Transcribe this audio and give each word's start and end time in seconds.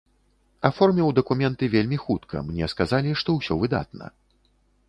Аформіў 0.69 1.11
дакументы 1.19 1.69
вельмі 1.75 2.01
хутка, 2.05 2.35
мне 2.49 2.73
сказалі, 2.75 3.09
што 3.25 3.29
ўсё 3.37 3.53
выдатна. 3.67 4.05